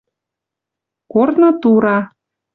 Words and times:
Корны 1.11 1.49
тура— 1.61 1.97